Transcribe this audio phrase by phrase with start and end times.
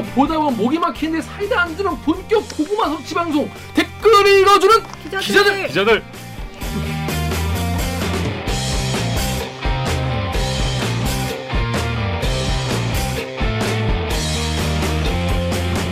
[0.00, 5.20] 이거 보다 보면 목이 막히는데 사이다 안 들면 본격 고구마 섭취 방송 댓글 읽어주는 기자들.
[5.20, 5.66] 기자들!
[5.68, 6.02] 기자들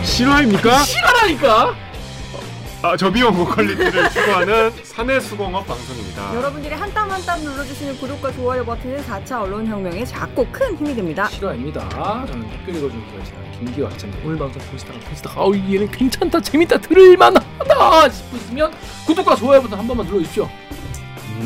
[0.03, 0.83] 실화입니까?
[0.83, 1.88] 실화라니까
[2.81, 6.33] 아, 저비용 고퀄리티를 추구하는 사내 수공업 방송입니다.
[6.33, 11.27] 여러분들이 한 땀 한 땀 눌러주시는 구독과 좋아요 버튼은 4차 언론혁명에 작고 큰 힘이 됩니다.
[11.27, 11.89] 실화입니다
[12.25, 18.09] 저는 댓글 읽어주는 기자 김기화 참 오늘 방송 보시다가 보시다가 아우 얘는 괜찮다 재밌다 들을만하다
[18.09, 18.71] 싶으시면
[19.07, 20.47] 구독과 좋아요 버튼 한 번만 눌러주십시오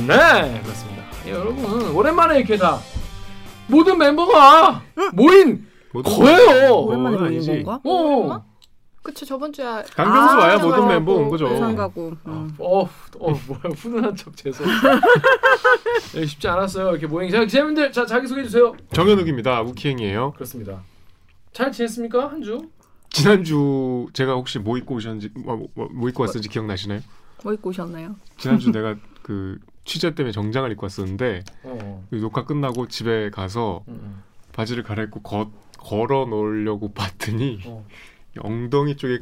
[0.08, 2.80] 네 그렇습니다 예, 여러분 오랜만에 이렇게 다
[3.68, 6.74] 모든 멤버가 모인 거예요.
[6.76, 7.64] 오랜만에 어, 아니지.
[7.64, 7.80] 건가?
[7.84, 8.44] 어.
[9.04, 10.88] 그쵸 저번 주에 강병수 아, 와야 모든 맞아요.
[10.88, 11.50] 멤버 온 거죠.
[11.50, 12.14] 부산 가고.
[12.26, 12.56] 음.
[12.58, 12.88] 어, 어,
[13.20, 14.66] 뭐야 훈훈한 척 죄송.
[16.16, 17.30] 네, 쉽지 않았어요 이렇게 모임.
[17.30, 18.74] 자 기자님들 자 자기 소개해 주세요.
[18.94, 19.62] 정현욱입니다.
[19.62, 20.32] 우키행이에요.
[20.32, 20.82] 그렇습니다.
[21.52, 22.70] 잘 지냈습니까 한 주?
[23.10, 27.02] 지난주 제가 혹시 뭐 입고 오셨는지 뭐, 뭐, 뭐 입고 왔는지 기억나시나요?
[27.44, 28.16] 뭐 입고 오셨나요?
[28.38, 32.08] 지난주 내가 그 취재 때문에 정장을 입고 왔었는데 어.
[32.10, 37.86] 그 녹화 끝나고 집에 가서 음, 바지를 갈아입고 거, 걸어 놓으려고 봤더니 어.
[38.40, 39.20] 엉덩이 쪽에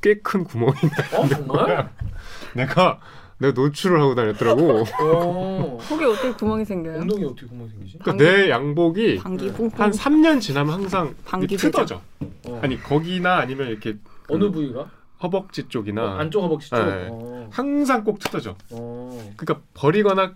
[0.00, 0.74] 꽤 큰 구멍이
[1.12, 1.18] 나.
[1.18, 1.90] 어 정말?
[2.54, 3.00] 내가
[3.38, 4.84] 내가 노출을 하고 다녔더라고.
[5.00, 5.78] 어.
[5.82, 7.00] 속에 어떻게 구멍이 생겨요?
[7.00, 7.98] 엉덩이 어떻게 구멍 생기지?
[7.98, 9.68] 그러니까 내 양복이 방귀 네.
[9.74, 12.00] 한 3년 지나면 항상 방귀 트어져.
[12.46, 12.60] 어.
[12.62, 14.90] 아니 거기나 아니면 이렇게 그 어느 부위가?
[15.22, 16.76] 허벅지 쪽이나 어, 안쪽 허벅지 쪽.
[16.76, 17.08] 네.
[17.10, 17.48] 어.
[17.52, 18.56] 항상 꼭 트어져.
[18.70, 19.32] 어.
[19.36, 20.34] 그러니까 버리거나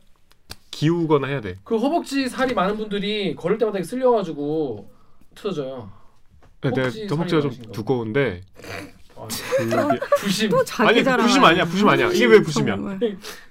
[0.72, 1.56] 기우거나 해야 돼.
[1.62, 4.90] 그 허벅지 살이 많은 분들이 걸을 때마다 쓸려가지고
[5.36, 5.90] 틀어져요.
[6.62, 7.72] 네, 내 허벅지 허벅지가 좀 많으신가?
[7.72, 8.40] 두꺼운데
[9.16, 10.50] 아, 그게 부심.
[10.50, 11.26] 또 자기 아니 자랑.
[11.26, 12.74] 부심 아니야 부심 아니야 이게 왜 부심이야?
[12.76, 12.98] 정말.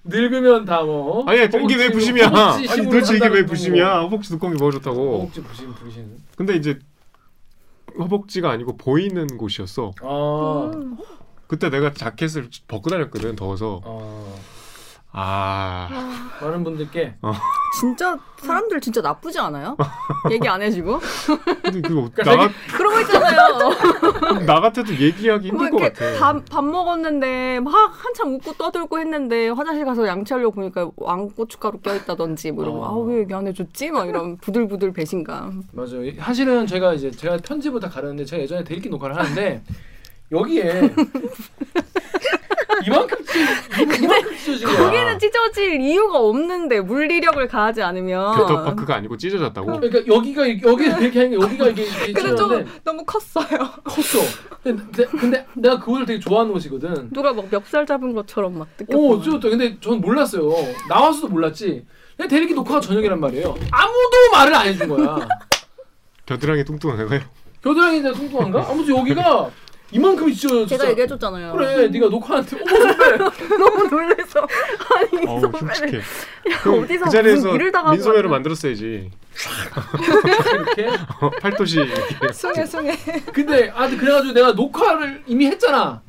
[0.03, 1.23] 늙으면 다 뭐.
[1.29, 2.25] 아니야 이게 왜 허벅지- 부심이야?
[2.27, 3.99] 허벅지 아니 힘으로 도대체 이게 왜 부심이야?
[4.01, 4.79] 허벅지 두꺼운 게 뭐가 거.
[4.83, 5.19] 좋다고?
[5.19, 6.17] 허벅지 부심 부심.
[6.35, 6.79] 근데 이제
[7.97, 9.91] 허벅지가 아니고 보이는 곳이었어.
[10.01, 10.71] 아.
[10.75, 10.97] 음.
[11.47, 13.81] 그때 내가 자켓을 벗고 다녔거든 더워서.
[13.85, 14.25] 아.
[15.13, 15.89] 아
[16.41, 17.15] 많은 분들께
[17.79, 19.75] 진짜 사람들 진짜 나쁘지 않아요?
[20.31, 20.99] 얘기 안 해주고?
[21.63, 24.39] 근데 그거 나, 그런 거 있잖아요.
[24.45, 26.19] 나 같아도 얘기하기 뭐 힘들 것 이렇게 같아.
[26.33, 32.63] 밥, 밥 먹었는데 막 한참 웃고 떠들고 했는데 화장실 가서 양치하려고 보니까 왕고춧가루 껴있다든지 뭐
[32.63, 33.03] 이러면 어.
[33.03, 33.91] 아왜 얘기 안 해줬지?
[33.91, 35.63] 막 이런 부들부들 배신감.
[35.71, 36.11] 맞아요.
[36.19, 39.61] 사실은 제가 이제 제가 편집을 다 가르는데 제가 예전에 대리기 녹화를 하는데
[40.31, 40.93] 여기에
[42.85, 44.77] 이만큼 찢 이만큼 찢어지냐.
[44.77, 49.79] 거기는 찢어질 이유가 없는데 물리력을 가하지 않으면 겨터파크가 아니고 찢어졌다고.
[49.79, 53.69] 그러니까 여기가 여기 이렇게 하는 게 여기가 이게 근데 좀 너무 컸어요.
[53.83, 54.23] 컸어.
[54.63, 57.09] 근데, 근데, 내가 그거를 되게 좋아하는 옷이거든.
[57.11, 59.23] 누가 막 멱살 잡은 것처럼 막 오, 느꼈어.
[59.23, 59.49] 찢었다.
[59.49, 60.51] 근데 전 몰랐어요.
[60.87, 61.85] 나와서도 몰랐지.
[62.15, 63.55] 그냥 대리기 녹화가 저녁이란 말이에요.
[63.71, 65.27] 아무도 말을 안 해준 거야.
[66.25, 67.19] 겨드랑이 뚱뚱한가요?
[67.63, 68.67] 겨드랑이 뚱뚱한가?
[68.69, 69.49] 아무튼 여기가
[69.91, 70.67] 이만큼이 찢어졌어.
[70.67, 71.53] 제가 얘기해줬잖아요.
[71.53, 73.17] 그래, 네가 녹화한테 어머 선배.
[73.57, 74.47] 너무 놀래서
[74.95, 75.99] 아니 어우 선배를.
[75.99, 76.03] 야,
[76.71, 78.29] 어디서 그 자리에서 무슨 일을 당하고 민소매로?
[78.29, 79.11] 만들었어야지.
[80.53, 80.87] 이렇게.
[81.21, 82.33] 어, 팔도시 이렇게.
[82.33, 82.97] 숭해 숭해.
[83.33, 86.01] 근데 아 그래가지고 내가 녹화를 이미 했잖아.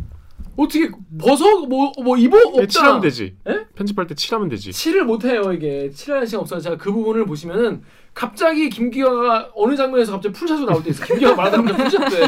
[0.57, 1.61] 어떻게 벗어?
[1.67, 2.37] 뭐 뭐 입어?
[2.39, 2.67] 예, 없잖아.
[2.67, 3.37] 칠하면 되지.
[3.49, 3.65] 에?
[3.75, 4.73] 편집할 때 칠하면 되지.
[4.73, 5.91] 칠을 못 해요 이게.
[5.91, 7.83] 칠하는 시간 없어서 제가 그 부분을 보시면은
[8.15, 12.27] 갑자기 김기화가 어느 장면에서 갑자기 풀샷으로 나올 때 있어 김기화가 말하다 보면 풀샷 돼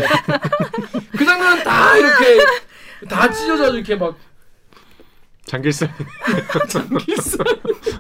[1.13, 2.39] 그 장면은 다 이렇게
[3.09, 4.17] 다 찢어져 이렇게 막
[5.45, 5.93] 장길살.
[6.69, 7.45] 장길살.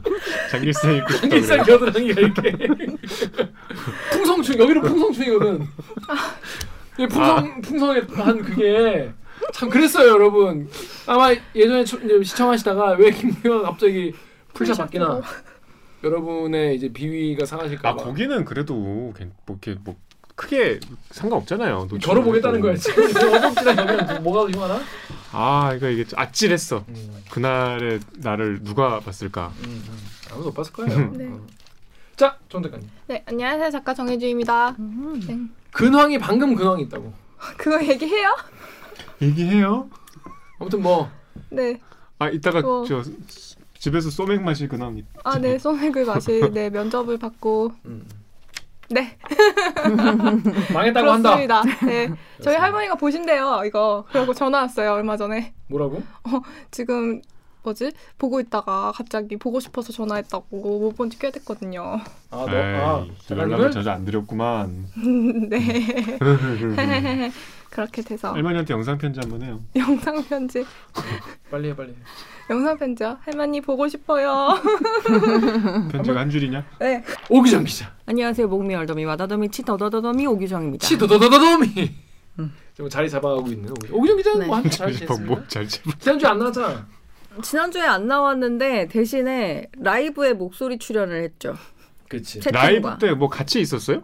[0.50, 1.40] 장길살 입고 그래.
[1.62, 2.52] 겨드랑이가 이렇게.
[4.12, 5.66] 풍성충 여기는 풍성충이거든.
[6.98, 9.12] 이 풍성 풍성에 한 그게
[9.52, 10.68] 참 그랬어요 여러분
[11.06, 14.12] 아마 예전에 초- 이제 시청하시다가 왜 김기화가 갑자기
[14.52, 15.20] 풀샷 바뀌나
[16.02, 19.96] 여러분의 이제 비위가 상하실까 아 봐 거기는 그래도 괜- 뭐 이렇게 뭐
[20.36, 20.80] 크게
[21.12, 21.86] 상관없잖아요.
[21.88, 21.98] 또.
[22.60, 24.80] 거야 지금 어정지랑 여기랑 뭐가 더 흉하나?
[25.30, 26.84] 아 이거 이게 아찔했어.
[26.88, 29.52] 음, 그날의 나를 누가 봤을까?
[29.62, 29.98] 음, 음.
[30.32, 31.26] 아무도 못 봤을 거예요 네.
[31.28, 31.40] 어.
[32.16, 34.70] 자 정 작가님 네 안녕하세요 작가 정혜주입니다.
[34.80, 35.22] 음.
[35.26, 35.38] 네.
[35.70, 37.12] 근황이 방금 근황이 있다고
[37.56, 38.34] 그거 얘기해요?
[39.24, 39.88] 얘기해요.
[40.58, 41.08] 아무튼 뭐
[41.50, 41.80] 네.
[42.18, 42.84] 아 이따가 어.
[42.86, 43.02] 저
[43.78, 45.04] 집에서 소맥 마실 근황 있.
[45.24, 48.06] 아네 소맥을 마실 네 면접을 받고 음.
[48.90, 49.16] 네
[50.72, 51.62] 망했다고 한다 그렇습니다.
[51.86, 52.10] 네
[52.42, 56.02] 저희 할머니가 보신대요 이거 그러고 전화 왔어요 얼마 전에 뭐라고?
[56.70, 57.20] 지금
[57.64, 60.44] 뭐지 보고 있다가 갑자기 보고 싶어서 전화했다고
[60.80, 61.98] 못 본 지 꽤 됐거든요.
[62.30, 63.70] 아너 에이, 아, 연락을?
[63.70, 64.86] 자주 안 드렸구만.
[65.48, 66.18] 네
[67.70, 69.60] 그렇게 돼서 할머니한테 영상 편지 한번 해요.
[69.76, 70.64] 영상 편지
[71.50, 71.94] 빨리 해 빨리 해.
[72.50, 74.60] 영상 편지요 할머니 보고 싶어요.
[75.90, 76.64] 편지가 한 줄이냐?
[76.78, 78.46] 네 오기정 기자 안녕하세요.
[78.46, 80.86] 목미 얼더미 와다더미 치더더더더미 오규정입니다.
[80.86, 81.90] 치도도도도도미
[82.76, 84.46] 좀 자리 잡아가고 있는 오기- 오기정 기자는 네.
[84.46, 85.34] 뭐한잘 뭐, 지냈습니다.
[85.34, 86.00] 뭐잘 집.
[86.00, 86.86] 지난주에 안 나왔잖아.
[87.42, 91.54] 지난주에 안 나왔는데 대신에 라이브에 목소리 출연을 했죠.
[92.08, 92.40] 그렇지.
[92.40, 92.62] 채팅과.
[92.66, 94.02] 라이브 때 뭐 같이 있었어요?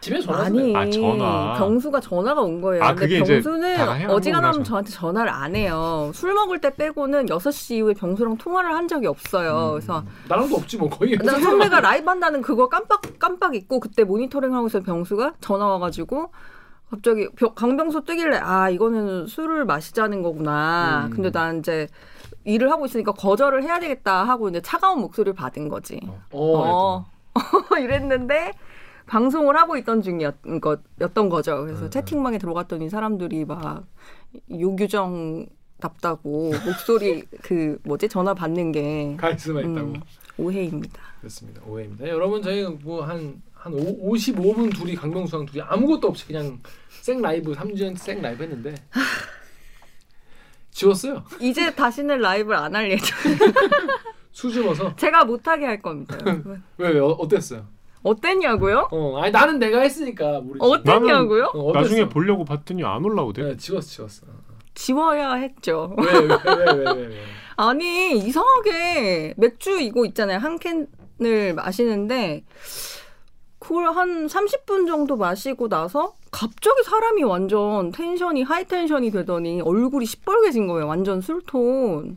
[0.00, 1.54] 집에 전화 아니, 아, 전화.
[1.56, 2.84] 병수가 전화가 온 거예요.
[2.84, 6.10] 아, 근데 그게 이제 병수는 어지간하면 저한테 전화를 안 해요.
[6.12, 9.70] 술 먹을 때 빼고는 6시 이후에 병수랑 통화를 한 적이 없어요.
[9.72, 11.16] 그래서 나랑도 없지 뭐 거의.
[11.16, 16.30] 난 선배가 라이브 한다는 그거 깜빡 깜빡 잊고 그때 모니터링 하고 있어 병수가 전화 와가지고
[16.90, 21.06] 갑자기 벼- 강병수 뜨길래 아 이거는 술을 마시자는 거구나.
[21.06, 21.10] 음.
[21.14, 21.88] 근데 난 이제
[22.44, 26.00] 일을 하고 있으니까 거절을 해야 되겠다 하고 이제 차가운 목소리를 받은 거지.
[26.06, 26.24] 어.
[26.32, 27.06] 어.
[27.80, 28.52] 이랬는데
[29.06, 30.78] 방송을 하고 있던 중이었던 거,
[31.30, 31.58] 거죠.
[31.58, 31.66] 네.
[31.66, 33.84] 그래서 채팅방에 들어갔더니 사람들이 막
[34.50, 35.46] 요규정
[35.80, 39.78] 답다고 목소리 그 뭐지 전화 받는 게 카리스마 있다고.
[39.78, 40.00] 음,
[40.38, 41.00] 오해입니다.
[41.20, 41.62] 그렇습니다.
[41.66, 42.08] 오해입니다.
[42.08, 46.58] 여러분 저희 뭐한한 55분 둘이 강병수랑 둘이 아무것도 없이 그냥
[46.88, 48.74] 생 라이브 3주년 생 라이브 했는데
[50.78, 51.22] 지웠어요.
[51.40, 53.16] 이제 다시는 라이브를 안 할 예정.
[54.32, 56.18] 수줍어서 제가 못하게 할 겁니다.
[56.78, 57.64] 왜, 왜 어, 어땠어요?
[58.02, 58.88] 어땠냐고요?
[58.90, 60.58] 어, 아니 나는 내가 했으니까 모르지.
[60.60, 61.52] 어땠냐고요?
[61.54, 61.72] 어?
[61.72, 63.42] 나중에 보려고 봤더니 안 올라오대.
[63.42, 64.26] 네, 지웠어, 지웠어.
[64.74, 65.94] 지워야 했죠.
[65.96, 67.16] 왜, 왜, 왜, 왜, 왜, 왜?
[67.56, 72.44] 아니 이상하게 맥주 이거 있잖아요 한 캔을 마시는데
[73.60, 80.66] 그걸 한 30분 정도 마시고 나서 갑자기 사람이 완전 tension이 high tension이 되더니 얼굴이 시뻘개진
[80.66, 82.16] 거예요 완전 술톤.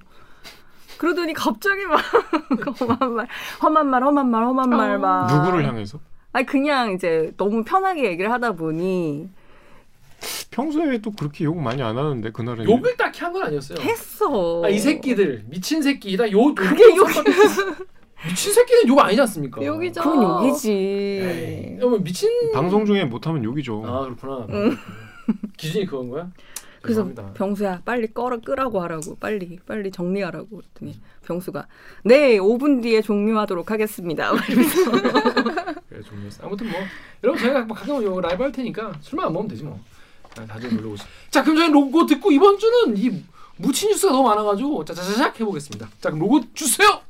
[0.97, 2.01] 그러더니 갑자기 막
[2.81, 3.27] 험한 말
[3.61, 5.27] 험한 말 험한 말 험한 말 막.
[5.31, 5.99] 누구를 향해서?
[6.33, 9.29] 아니 그냥 이제 너무 편하게 얘기를 하다 보니.
[10.49, 12.65] 평소에 또 그렇게 욕 많이 안 하는데 그날은.
[12.65, 13.79] 욕을 딱히 한 건 아니었어요.
[13.79, 14.63] 했어.
[14.65, 16.31] 아, 이 새끼들 미친 새끼다.
[16.31, 17.13] 요 그게 욕이
[18.27, 19.63] 미친 새끼는 욕 아니지 않습니까?
[19.63, 20.01] 욕이죠.
[20.01, 23.83] 그건 에이, 욕이지 여러분 미친 방송 중에 못하면 욕이죠.
[23.85, 24.47] 아 그렇구나.
[25.57, 26.29] 기준이 그건 거야?
[26.81, 27.33] 그래서 죄송합니다.
[27.33, 31.67] 병수야 빨리 꺼라 끄라고 하라고 빨리 빨리 정리하라고 그랬더니 병수가
[32.05, 34.31] 네 5분 뒤에 종료하도록 하겠습니다.
[34.47, 34.91] 이러면서
[35.89, 36.45] 그래 종료했어.
[36.45, 36.79] 아무튼 뭐
[37.23, 39.79] 여러분 저희가 뭐 가끔 요 라이브 할 테니까 술만 안 먹으면 되지 뭐.
[40.37, 41.03] 아, 다들 놀러 오시.
[41.31, 43.23] 자 그럼 저희 로고 듣고 이번 주는 이
[43.57, 45.89] 무친 뉴스가 너무 많아가지고 짜자자작 해보겠습니다.
[45.99, 47.01] 자 그럼 로고 주세요.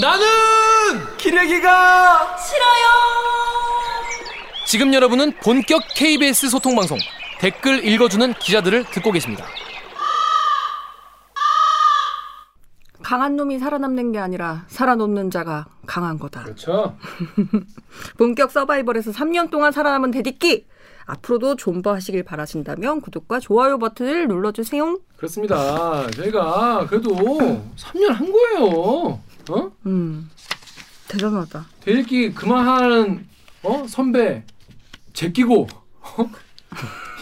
[0.00, 0.26] 나는
[1.16, 2.36] 기레기가
[4.66, 6.98] 지금 여러분은 본격 KBS 소통 방송
[7.40, 9.46] 댓글 읽어주는 기자들을 듣고 계십니다.
[13.02, 16.42] 강한 놈이 살아남는 게 아니라 살아놓는 자가 강한 거다.
[16.44, 16.96] 그렇죠.
[18.18, 20.66] 본격 서바이벌에서 3년 동안 살아남은 대디끼
[21.06, 24.98] 앞으로도 존버 하시길 바라신다면 구독과 좋아요 버튼을 눌러주세요.
[25.16, 26.10] 그렇습니다.
[26.10, 29.27] 저희가 그래도 3년 한 거예요.
[29.50, 29.70] 어?
[29.86, 30.30] 음
[31.08, 31.66] 대단하다.
[31.80, 33.26] 대일기 그만하는
[33.62, 34.44] 어 선배
[35.12, 35.66] 제끼고
[36.00, 36.30] 어?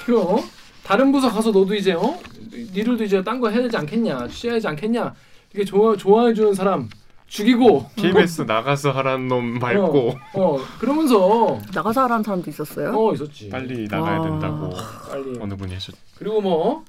[0.09, 0.45] 이거 어?
[0.85, 2.19] 다른 부서 가서 너도 이제 어
[2.53, 5.15] 니들도 이제 딴 거 해야 되지 않겠냐 취해야지 않겠냐
[5.55, 6.89] 이게 좋아 좋아해 주는 사람
[7.29, 12.93] 죽이고 KBS 나가서 하라는 놈 말고 어, 어 그러면서 나가서 하라는 사람도 있었어요?
[12.97, 14.29] 어 있었지 빨리 나가야 와.
[14.31, 14.71] 된다고
[15.11, 15.95] 빨리 어느 분이 하셨.
[16.19, 16.85] 그리고 뭐 어?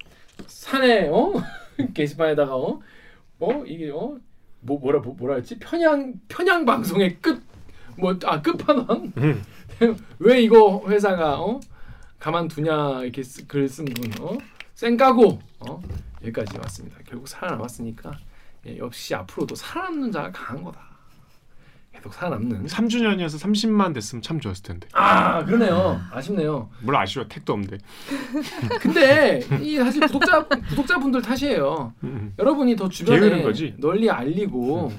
[0.46, 1.34] 산에 어
[1.96, 2.80] 게시판에다가 어?
[3.40, 4.18] 어 이게 어?
[4.62, 5.58] 뭐 뭐라 뭐, 뭐라 했지?
[5.60, 9.44] 편향 편향 방송의 끝뭐아 끝판왕 음.
[10.20, 11.60] 왜 이거 회사가 어
[12.20, 14.38] 가만두냐 이렇게 쓰, 글쓴분 어?
[14.74, 15.82] 쌩까고 어
[16.24, 16.98] 여기까지 왔습니다.
[17.06, 18.18] 결국 살아남았으니까
[18.66, 20.97] 예, 역시 앞으로도 살아남는 자가 강한 거다.
[21.98, 22.68] 계속 살아남는.
[22.68, 24.88] 3주년이어서 30만 됐으면 참 좋았을 텐데.
[24.94, 26.00] 아 그러네요.
[26.12, 26.70] 아쉽네요.
[26.82, 27.78] 물론 아쉬워 택도 없는데.
[28.80, 31.94] 근데 이 사실 구독자 구독자분들 탓이에요.
[32.04, 32.34] 음.
[32.38, 33.44] 여러분이 더 주변에?
[33.78, 34.92] 널리 알리고 어,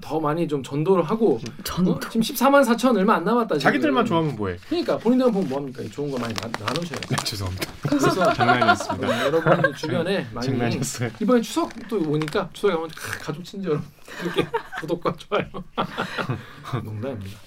[0.00, 1.92] 더 많이 좀 전도를 하고 전도.
[1.92, 2.00] 어?
[2.00, 3.56] 지금 14만 4천 얼마 안 남았다.
[3.58, 3.60] 지금.
[3.60, 4.56] 자기들만 좋아하면 뭐해?
[4.68, 5.82] 그러니까 본인들만 보면 뭐합니까?
[5.92, 7.08] 좋은 거 많이 나, 나누셔야죠.
[7.08, 7.72] 네, 죄송합니다.
[7.88, 9.06] 그래서 장난이었습니다.
[9.08, 11.10] 어, 여러분 주변에 많이 장난이었어요.
[11.20, 13.86] 이번에 추석도 오니까 추석에 가면 가족 친지 여러분
[14.22, 14.46] 이렇게
[14.80, 15.46] 구독과 좋아요.
[16.84, 17.38] 농담입니다.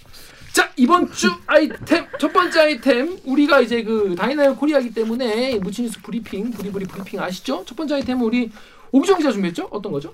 [0.53, 6.51] 자 이번 주 아이템 첫 번째 아이템 우리가 이제 그 Dynamic Korea기 때문에 무치뉴스 브리핑
[6.51, 7.65] 브리브리 브리핑 아시죠?
[7.65, 8.49] 첫 번째 아이템은 우리
[8.91, 9.67] 오기정 기자 준비했죠?
[9.71, 10.13] 어떤 거죠?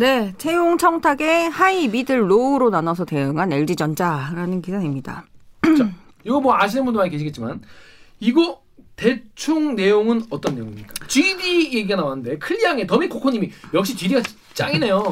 [0.00, 5.26] 네, 채용 청탁에 high, middle, low로 나눠서 대응한 LG전자라는 기사입니다.
[6.24, 7.60] 이거 뭐 아시는 분도 많이 계시겠지만
[8.18, 8.62] 이거
[8.96, 11.06] 대충 내용은 어떤 내용입니까?
[11.06, 14.22] GD 얘기가 나왔는데 클리앙의 더미 코코님이 역시 GD가
[14.54, 15.02] 짱이네요.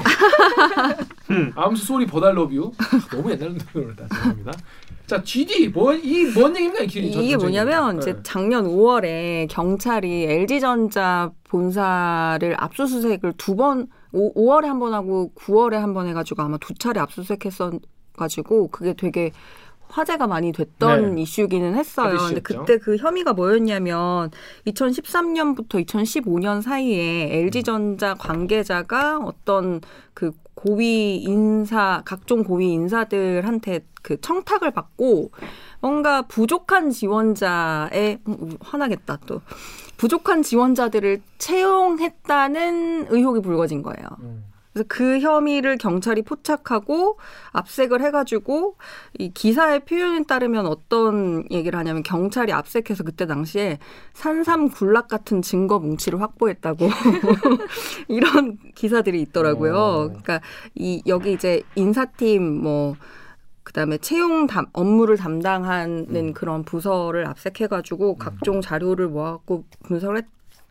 [1.54, 2.72] 암수 소리 버달러뷰
[3.12, 4.52] 너무 옛날 노래다 죄송합니다.
[5.06, 6.86] 자 GD 뭐이뭔 얘기입니까?
[6.86, 7.98] GD 이게 뭐냐면.
[7.98, 8.20] 이제 네.
[8.22, 15.94] 작년 5월에 경찰이 LG전자 본사를 압수수색을 두 번, 5, 5월에 한 번 하고 9월에 한
[15.94, 17.72] 번 해가지고 아마 두 차례 압수수색했어
[18.16, 19.32] 가지고 그게 되게
[19.90, 21.22] 화제가 많이 됐던 네.
[21.22, 22.16] 이슈기는 했어요.
[22.18, 22.40] 근데.
[22.40, 24.30] 그때 그 혐의가 뭐였냐면
[24.66, 29.80] 2013년부터 2015년 사이에 LG전자 관계자가 어떤
[30.12, 35.30] 그 고위 인사 각종 고위 인사들한테 그 청탁을 받고
[35.80, 39.40] 뭔가 부족한 지원자의 음, 화나겠다 또
[39.98, 44.08] 부족한 지원자들을 채용했다는 의혹이 불거진 거예요.
[44.20, 44.44] 음.
[44.72, 47.18] 그래서 그 혐의를 경찰이 포착하고
[47.52, 48.76] 압색을 해가지고
[49.18, 53.78] 이 기사의 표현에 따르면 어떤 얘기를 하냐면 경찰이 압색해서 그때 당시에
[54.12, 56.88] 산삼굴락 같은 증거 뭉치를 확보했다고
[58.08, 59.74] 이런 기사들이 있더라고요.
[59.74, 60.06] 어.
[60.08, 60.40] 그러니까
[60.74, 62.94] 이 여기 이제 인사팀 뭐
[63.68, 66.32] 그다음에 채용 담, 업무를 담당하는 음.
[66.32, 70.24] 그런 부서를 압색해가지고 각종 자료를 모아갖고 분석을 했,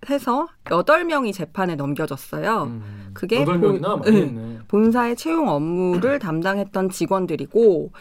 [0.10, 2.64] 해서 여덟 명이 재판에 넘겨졌어요.
[2.64, 3.12] 음.
[3.14, 3.84] 그게 본-.
[4.08, 4.60] 했네.
[4.68, 7.92] 본사의 채용 업무를 담당했던 직원들이고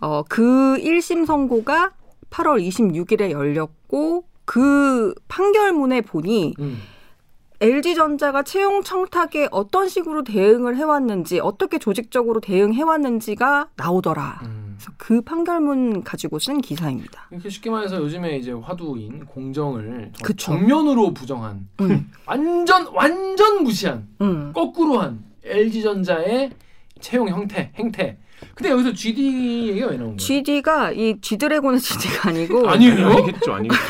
[0.00, 1.92] 어, 그 1심 선고가
[2.30, 6.78] 8월 26일에 열렸고 그 판결문에 보니 음.
[7.62, 14.40] LG전자가 채용 청탁에 어떤 식으로 대응을 해왔는지 어떻게 조직적으로 대응해왔는지가 나오더라.
[14.44, 14.76] 음.
[14.78, 17.28] 그래서 그 판결문 가지고 쓴 기사입니다.
[17.30, 20.12] 이렇게 쉽게 말해서 요즘에 이제 화두인 공정을.
[20.38, 24.52] 정면으로 부정한 음, 완전 완전 무시한 음.
[24.54, 26.52] 거꾸로 한 LG전자의
[27.00, 28.16] 채용 형태 행태.
[28.54, 30.16] 근데 여기서 GD 얘기가 왜 나온 거예요?
[30.16, 33.08] GD가 이 G드래곤의 GD가 아니고 아니에요?
[33.08, 33.82] 아니겠죠, 아니겠죠.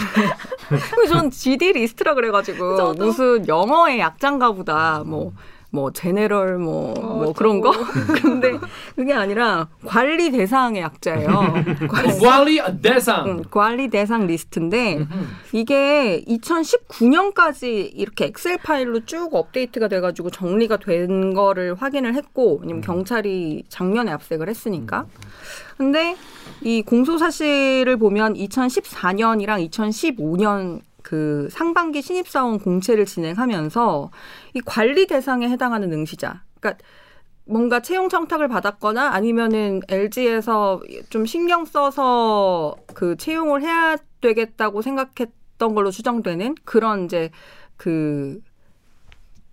[1.09, 3.05] 전 GD 리스트라 그래가지고 저도.
[3.05, 5.33] 무슨 영어의 약자인가 보다 뭐.
[5.71, 7.71] 뭐 general 뭐뭐 어, 그런 거.
[8.23, 8.59] 근데
[8.97, 11.55] 그게 아니라 관리 대상의 약자예요.
[11.89, 13.27] 관리, 관리 대상.
[13.27, 15.07] 응, 관리 대상 리스트인데.
[15.53, 23.65] 이게 2019년까지 이렇게 엑셀 파일로 쭉 업데이트가 돼가지고 정리가 된 거를 확인을 했고 왜냐면 경찰이
[23.69, 25.07] 작년에 압색을 했으니까
[25.77, 26.17] 근데
[26.63, 34.13] 이 공소 사실을 보면 2014년이랑 2015년 그 상반기 신입사원 공채를 진행하면서
[34.55, 36.85] 이 관리 대상에 해당하는 응시자, 그러니까
[37.45, 45.91] 뭔가 채용 청탁을 받았거나 아니면은 LG에서 좀 신경 써서 그 채용을 해야 되겠다고 생각했던 걸로
[45.91, 47.31] 추정되는 그런 이제
[47.77, 48.41] 그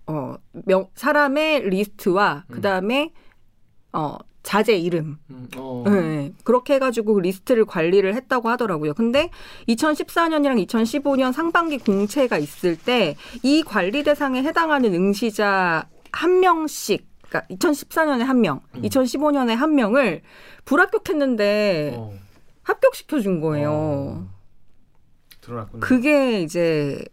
[0.06, 3.14] 어, 명, 사람의 리스트와 그 다음에
[3.94, 4.16] 어,
[4.48, 5.84] 자제 이름 음, 어.
[5.86, 8.94] 네, 그렇게 해가지고 그 리스트를 관리를 했다고 하더라고요.
[8.94, 9.30] 근데
[9.68, 18.20] 2014년이랑 2015년 상반기 공채가 있을 때 이 관리 대상에 해당하는 응시자 한 명씩, 그러니까 2014년에
[18.20, 18.84] 한 명, 음.
[18.84, 20.22] 2015년에 한 명을
[20.63, 22.13] 불합격했는데 어.
[22.63, 23.70] 합격시켜 준 거예요.
[23.74, 24.27] 어.
[25.42, 25.82] 드러났군요.
[25.82, 27.04] 그게 이제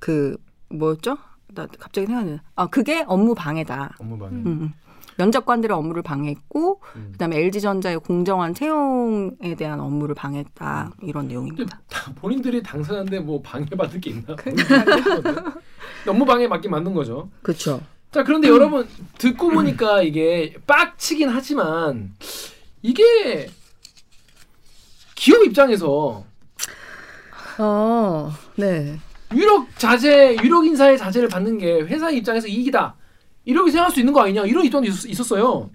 [0.00, 0.38] 그
[0.70, 1.18] 뭐였죠?
[1.48, 2.38] 나 갑자기 생각나네.
[2.54, 3.96] 아 그게 업무 방해다.
[3.98, 4.32] 업무 방해.
[4.36, 4.72] 음, 음.
[5.16, 7.08] 면접관들의 업무를 방해했고 음.
[7.12, 11.80] 그다음에 LG전자의 공정한 채용에 대한 업무를 방해했다 이런 내용입니다.
[11.88, 14.36] 다 본인들이 당사자인데 뭐 방해받을 게 있나?
[16.06, 17.28] 업무 방해 맞게 만든 거죠.
[17.42, 17.80] 그렇죠.
[18.10, 18.88] 자 그런데 여러분
[19.18, 22.14] 듣고 보니까 이게 빡치긴 하지만
[22.82, 23.48] 이게
[25.14, 26.24] 기업 입장에서
[27.58, 28.98] 어, 네.
[29.34, 32.96] 유력 자제, 유력 인사의 자제를 받는 게 회사 입장에서 이익이다.
[33.44, 35.70] 이렇게 생각할 수 있는 거 아니냐 이런 입장도 있, 있었어요.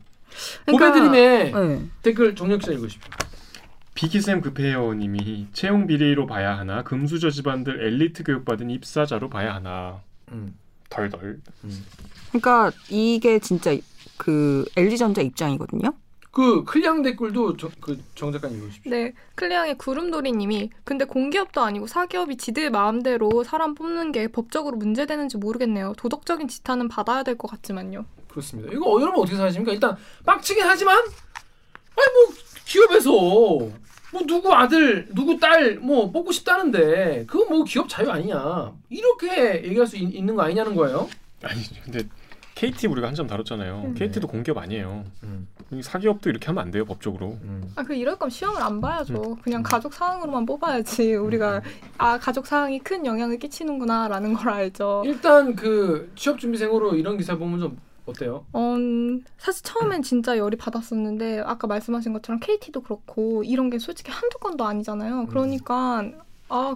[0.66, 1.86] 그러니까- 고배드림의 네.
[2.02, 3.02] 댓글 정력 기자 읽으십시오.
[3.94, 10.02] 비키쌤 급해요님이 채용 비리로 봐야 하나 금수저 집안들 엘리트 교육받은 입사자로 봐야 하나
[10.34, 10.54] 음.
[10.90, 11.40] 덜덜
[12.30, 13.76] 그러니까 이게 진짜
[14.18, 15.94] 그 LG전자 입장이거든요.
[16.36, 18.92] 그 클리앙 댓글도 저, 그정 작가님 읽으십시오.
[18.92, 25.94] 네, 클리앙의 구름돌이님이 근데 공기업도 아니고 사기업이 지들 마음대로 사람 뽑는 게 법적으로 문제되는지 모르겠네요.
[25.96, 28.04] 도덕적인 지탄은 받아야 될 것 같지만요.
[28.28, 28.70] 그렇습니다.
[28.74, 29.72] 이거 어, 여러분 어떻게 생각하십니까?
[29.72, 33.72] 일단 빡치긴 하지만 아니 뭐 기업에서 뭐
[34.28, 39.96] 누구 아들 누구 딸 뭐 뽑고 싶다는데 그거 뭐 기업 자유 아니냐 이렇게 얘기할 수
[39.96, 41.08] 있, 있는 거 아니냐는 거예요.
[41.44, 42.00] 아니 근데
[42.56, 43.84] KT 우리가 한 점 다뤘잖아요.
[43.88, 43.94] 음.
[43.94, 45.04] KT도 공기업 아니에요.
[45.24, 47.38] 음, 이 사기업도 이렇게 하면 안 돼요 법적으로.
[47.44, 47.72] 음.
[47.76, 49.38] 아, 그 이럴 거면 시험을 안 봐야죠.
[49.44, 51.16] 그냥 가족 사항으로만 뽑아야지.
[51.16, 51.62] 우리가
[51.98, 55.04] 아 가족 사항이 큰 영향을 끼치는구나라는 걸 알죠.
[55.06, 58.46] 일단 그 취업 준비생으로 이런 기사 보면 좀 어때요?
[58.56, 64.38] 음, 사실 처음엔 진짜 열이 받았었는데 아까 말씀하신 것처럼 KT도 그렇고 이런 게 솔직히 한두
[64.38, 65.26] 건도 아니잖아요.
[65.28, 66.04] 그러니까
[66.48, 66.76] 아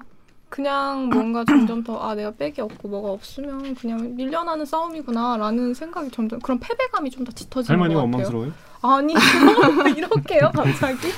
[0.49, 6.39] 그냥 뭔가 점점 더 아 내가 백이 없고 뭐가 없으면 그냥 밀려나는 싸움이구나라는 생각이 점점
[6.39, 8.15] 그런 패배감이 좀 더 짙어지는 할머니가 것 같아요.
[8.25, 8.68] 원망스러워요?
[8.81, 9.13] 아니
[9.97, 11.09] 이렇게요 갑자기?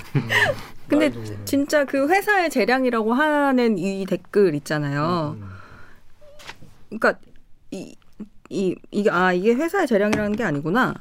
[0.88, 1.46] 근데 나이도 그러네.
[1.46, 5.38] 진짜 그 회사의 재량이라고 하는 이 댓글 있잖아요.
[5.40, 5.50] 음,
[6.90, 7.20] 그러니까
[7.72, 7.96] 이,
[8.50, 10.96] 이 이게 아 이게 회사의 재량이라는 게 아니구나.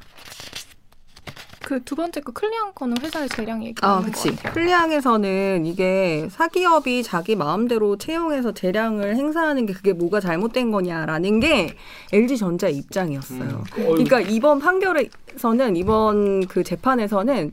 [1.71, 3.77] 그 두 번째 그 클리앙 거는 회사의 재량 얘기.
[3.83, 4.35] 아, 그치.
[4.35, 11.77] 플리앙에서는 이게 사기업이 자기 마음대로 채용해서 재량을 행사하는 게 그게 뭐가 잘못된 거냐라는 게
[12.12, 13.41] LG 전자의 입장이었어요.
[13.43, 13.65] 음.
[13.73, 17.53] 그러니까 이번 판결에서는 이번 그 재판에서는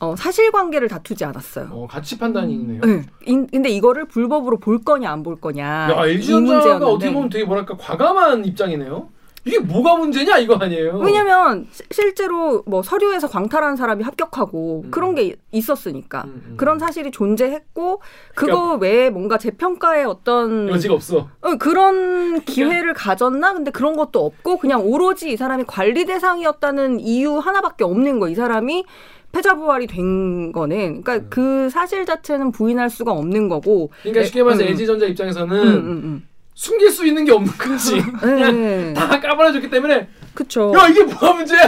[0.00, 1.68] 어, 사실관계를 다투지 않았어요.
[1.70, 2.80] 어, 가치 판단이 있네요.
[2.82, 3.02] 네.
[3.24, 6.84] 인- 근데 이거를 불법으로 볼 거냐 안 볼 거냐 야, 이 LG전자가 문제였는데.
[6.84, 9.08] 어떻게 보면 되게 뭐랄까 과감한 입장이네요.
[9.46, 10.98] 이게 뭐가 문제냐 이거 아니에요.
[11.04, 14.90] 왜냐면 시- 실제로 뭐 서류에서 광탈한 사람이 합격하고 음.
[14.90, 16.54] 그런 게 있었으니까 음, 음.
[16.56, 18.00] 그런 사실이 존재했고
[18.34, 21.28] 그거 외에 뭔가 재평가의 어떤 여지가 없어.
[21.42, 23.52] 어, 그런 기회를 가졌나?
[23.52, 28.28] 근데 그런 것도 없고 그냥 오로지 이 사람이 관리 대상이었다는 이유 하나밖에 없는 거.
[28.28, 28.84] 이 사람이
[29.32, 31.26] 패자부활이 된 거는 그러니까 음.
[31.28, 33.90] 그 사실 자체는 부인할 수가 없는 거고.
[34.02, 34.68] 그러니까 쉽게 말해서 음.
[34.68, 35.74] LG전자 입장에서는 음,
[36.04, 37.96] 음, 숨길 수 있는 게 없는 거지.
[37.98, 38.14] 음.
[38.22, 38.94] 네.
[38.94, 40.72] 다 까발려줬기 때문에 그쵸.
[40.76, 41.60] 야 이게 뭐가 문제야?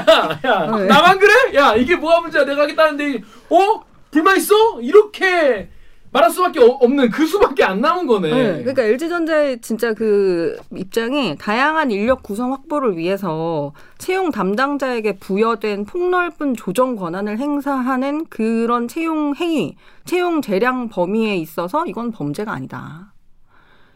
[0.45, 0.85] 야 네.
[0.87, 1.33] 나만 그래?
[1.55, 2.45] 야 이게 뭐가 문제야?
[2.45, 4.81] 내가 하겠다는데 어 불만 있어?
[4.81, 5.69] 이렇게
[6.13, 8.31] 말할 수밖에 어- 없는 그 수밖에 안 남은 거네.
[8.31, 16.55] 네, 그러니까 LG전자의 진짜 그 입장이 다양한 인력 구성 확보를 위해서 채용 담당자에게 부여된 폭넓은
[16.57, 19.77] 조정 권한을 행사하는 그런 채용 행위,
[20.07, 23.13] 채용 재량 범위에 있어서 이건 범죄가 아니다.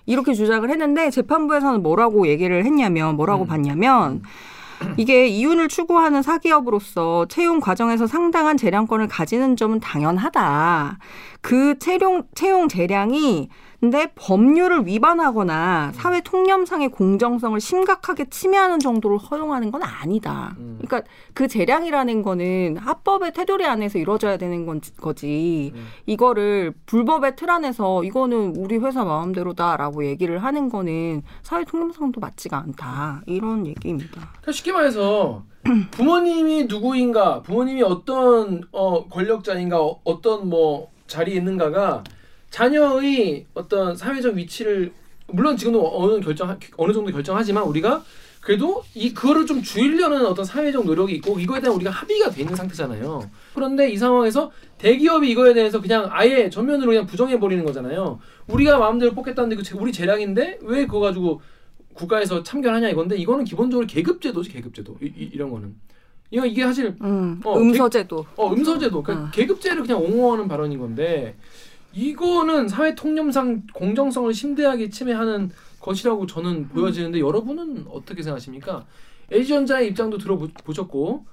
[0.07, 3.47] 이렇게 주장을 했는데 재판부에서는 뭐라고 얘기를 했냐면 뭐라고 음.
[3.47, 4.23] 봤냐면
[4.97, 10.99] 이게 이윤을 추구하는 사기업으로서 채용 과정에서 상당한 재량권을 가지는 점은 당연하다.
[11.40, 13.49] 그 채용 채용 재량이
[13.80, 20.54] 근데 법률을 위반하거나 사회 통념상의 공정성을 심각하게 침해하는 정도로 허용하는 건 아니다.
[20.58, 20.78] 음.
[20.82, 25.72] 그러니까 그 재량이라는 거는 합법의 테두리 안에서 이루어져야 되는 건, 거지.
[25.75, 25.87] 음.
[26.04, 33.22] 이거를 불법의 틀 안에서 이거는 우리 회사 마음대로다라고 얘기를 하는 거는 사회 통념상도 맞지가 않다.
[33.26, 34.12] 이런 얘기입니다.
[34.12, 35.44] 그러니까 쉽게 말해서
[35.92, 42.05] 부모님이 누구인가, 부모님이 어떤 어, 권력자인가, 어, 어떤 뭐 자리에 있는가가
[42.50, 44.92] 자녀의 어떤 사회적 위치를
[45.28, 48.02] 물론 지금도 어느 결정 어느 정도 결정하지만 우리가
[48.40, 52.56] 그래도 이 그거를 좀 줄이려는 어떤 사회적 노력이 있고 이거에 대한 우리가 합의가 돼 있는
[52.56, 53.30] 상태잖아요.
[53.54, 58.18] 그런데 이 상황에서 대기업이 이거에 대해서 그냥 아예 전면으로 그냥 부정해 버리는 거잖아요.
[58.48, 61.42] 우리가 마음대로 뽑겠다는데 그 제- 우리 재량인데 왜 그거 가지고
[61.92, 65.74] 국가에서 참견하냐 이건데 이거는 기본적으로 계급제도지 계급제도 이, 이, 이런 거는
[66.30, 68.24] 이거 이게 사실 음, 어, 음서제도.
[68.36, 69.30] 어 음서제도 그러니까 어.
[69.32, 71.36] 계급제를 그냥 옹호하는 발언인 건데
[71.92, 75.50] 이거는 사회 통념상 공정성을 심대하게 침해하는
[75.81, 78.87] 것이라고 저는 보여지는데 여러분은 어떻게 생각하십니까?
[79.31, 81.24] LG전자의 입장도 들어보셨고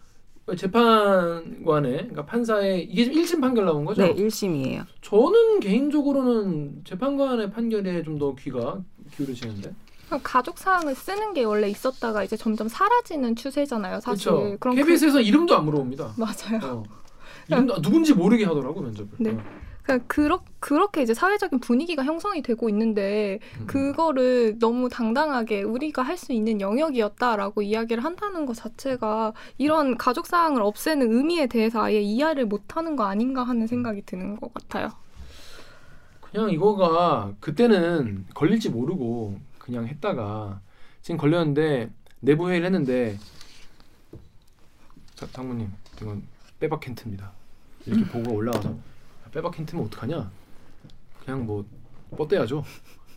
[0.56, 4.02] 재판관의 그러니까 판사의 이게 지금 1심 판결 나온 거죠?
[4.02, 4.86] 네, 1심이에요.
[5.02, 8.80] 저는 개인적으로는 재판관의 판결에 좀 더 귀가
[9.16, 9.74] 기울으시는데.
[10.24, 14.00] 가족 사항을 쓰는 게 원래 있었다가 이제 점점 사라지는 추세잖아요.
[14.00, 14.32] 사실.
[14.32, 14.58] 그렇죠.
[14.60, 16.14] 그럼 KBS에서 이름도 안 물어봅니다.
[16.16, 16.60] 그, 맞아요.
[16.64, 16.84] 어.
[17.50, 19.10] 이름도 누군지 모르게 하더라고 면접을.
[19.20, 19.32] 네.
[19.32, 19.44] 어.
[19.88, 23.68] 그러니까 그렇, 그렇게 이제 사회적인 분위기가 형성이 되고 있는데 음.
[23.68, 30.64] 그거를 너무 당당하게 우리가 할 수 있는 영역이었다라고 이야기를 한다는 것 자체가 이런 가족 사항을
[30.64, 34.90] 없애는 의미에 대해서 아예 이해를 못하는 거 아닌가 하는 생각이 드는 것 같아요.
[36.32, 40.60] 그냥 이거가 그때는 걸릴지 모르고 그냥 했다가
[41.04, 43.18] 지금 걸렸는데 내부 회의를 했는데
[45.16, 45.72] 자, 장모님
[46.02, 46.24] 이건
[46.60, 47.32] 빼박 힌트입니다.
[47.86, 48.76] 이렇게 보고 올라와서 아,
[49.32, 50.30] 빼박 힌트면 어떡하냐?
[51.26, 51.66] 그냥 뭐
[52.16, 52.64] 뻗대야죠.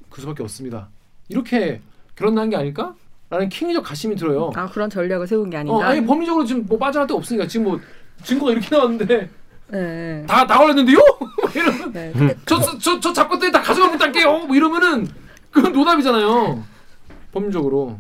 [0.09, 0.89] 그 수밖에 없습니다.
[1.29, 1.81] 이렇게
[2.17, 2.95] 결혼한 게 아닐까?
[3.29, 4.51] 라는 킹리적 가심이 들어요.
[4.57, 5.79] 아 그런 전략을 세운 게 아닌가?
[5.79, 7.81] 어, 아니 법리적으로 지금 뭐 빠져날 데 없으니까 지금 뭐
[8.25, 9.31] 증거가 이렇게 나왔는데
[9.69, 10.27] 네.
[10.27, 10.99] 다다 걸렸는데요?
[11.45, 12.13] 막 이러면 네.
[12.45, 14.39] 저저 저 잡것들이 다 가져가 못할게요.
[14.47, 15.07] 뭐 이러면은
[15.53, 16.65] 그건 노답이잖아요.
[17.31, 17.99] 법률적으로.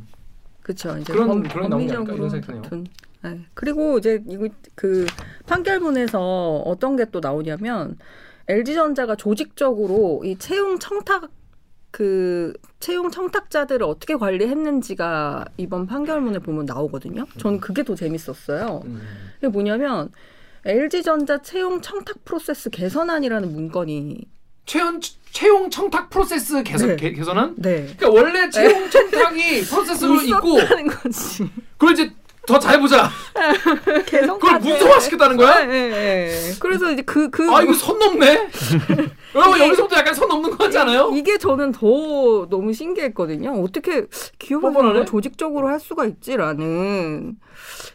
[0.62, 0.98] 그렇죠.
[0.98, 2.84] 이제 그런- 범, 그런 나온 게 아닐까 이런 생각이 드네요.
[3.22, 3.40] 네.
[3.54, 5.06] 그리고 이제 이거 그
[5.46, 7.98] 판결문에서 어떤 게 또 나오냐면
[8.48, 11.30] LG전자가 조직적으로 이 채용 청탁
[11.90, 17.26] 그 채용 청탁자들을 어떻게 관리했는지가 이번 판결문에 보면 나오거든요.
[17.38, 18.82] 전 그게 더 재밌었어요.
[18.84, 19.02] 음.
[19.38, 20.10] 이게 뭐냐면
[20.64, 24.20] LG전자 채용 청탁 프로세스 개선안이라는 문건이
[24.66, 25.00] 채용
[25.32, 26.96] 채용 청탁 프로세스 개선 네.
[26.96, 27.54] 개, 개선한?
[27.58, 27.86] 네.
[27.98, 30.58] 그러니까 원래 채용 청탁이 프로세스로 있고.
[31.76, 32.12] 그걸 이제
[32.46, 33.10] 더 잘해보자.
[34.06, 35.60] 개선 그걸 문서화시켰다는 거야?
[35.60, 36.52] 네, 네, 네.
[36.58, 37.50] 그래서 이제 그, 그.
[37.54, 38.48] 아 이거 선 넘네.
[39.34, 41.10] 여러분 여기서부터 약간 선 넘는 거 같지 않아요?
[41.14, 43.52] 이게 저는 더 너무 신기했거든요.
[43.62, 44.06] 어떻게?
[44.42, 47.36] 이걸 조직적으로 할 수가 있지라는.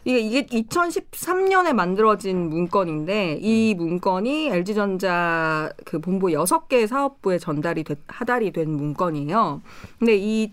[0.04, 3.76] 이게, 이게 2013년에 만들어진 문건인데, 이 음.
[3.78, 9.62] 문건이 LG전자 그 본부 6개 사업부에 전달이 됐, 하달이 된 문건이에요.
[9.98, 10.52] 근데 이,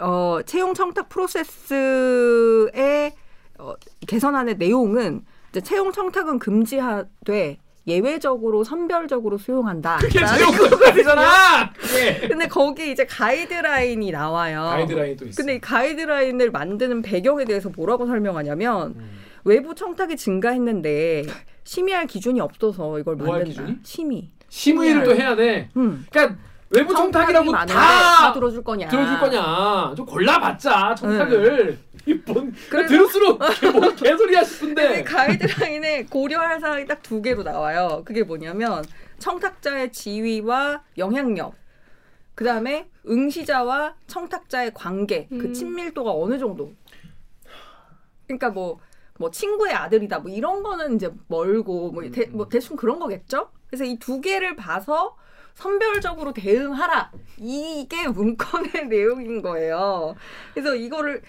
[0.00, 3.12] 어, 채용 청탁 프로세스의
[3.58, 3.74] 어,
[4.06, 9.98] 개선안의 내용은 이제 채용 청탁은 금지하되 예외적으로 선별적으로 수용한다.
[9.98, 11.70] 그게 제용거잖아.
[11.98, 12.28] 예.
[12.28, 14.62] 근데 거기 이제 가이드라인이 나와요.
[14.62, 15.36] 가이드라인 또 있어.
[15.36, 19.10] 근데 이 가이드라인을 만드는 배경에 대해서 뭐라고 설명하냐면 음.
[19.44, 21.24] 외부 청탁이 증가했는데
[21.64, 23.80] 심의할 기준이 없어서 이걸 뭐할 만든다.
[23.82, 24.30] 심의.
[24.48, 25.68] 심의를 또 해야 돼.
[25.76, 26.06] 음.
[26.10, 26.38] 그러니까
[26.70, 28.88] 외부 청탁이라고 많은데 다, 다 들어줄 거냐?
[28.88, 29.94] 들어줄 거냐?
[29.96, 33.38] 좀 골라봤자 청탁을 이뭔 그래서- 들을수록
[33.72, 35.04] 뭔 개소리야 싶은데.
[35.04, 38.02] 가이드라인에 고려할 사항이 딱 두 개로 나와요.
[38.04, 38.84] 그게 뭐냐면
[39.18, 41.54] 청탁자의 지위와 영향력,
[42.34, 45.52] 그 다음에 응시자와 청탁자의 관계, 그 음.
[45.52, 46.72] 친밀도가 어느 정도.
[48.26, 48.80] 그러니까 뭐,
[49.18, 53.50] 뭐 친구의 아들이다, 뭐 이런 거는 이제 멀고 뭐, 대, 뭐 대충 그런 거겠죠.
[53.68, 55.16] 그래서 이 두 개를 봐서
[55.54, 57.10] 선별적으로 대응하라.
[57.38, 60.14] 이게 문건의 내용인 거예요.
[60.52, 61.22] 그래서 이거를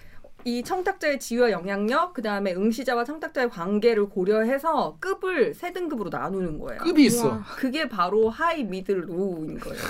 [0.44, 6.82] 이 청탁자의 지위와 영향력, 그 다음에 응시자와 청탁자의 관계를 고려해서 급을 세 등급으로 나누는 거예요.
[6.82, 7.28] 급이 있어.
[7.28, 7.44] 우와.
[7.58, 9.82] 그게 바로 high, middle, low인 거예요.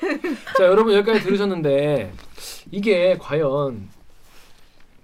[0.56, 2.12] 자 여러분 여기까지 들으셨는데
[2.70, 3.88] 이게 과연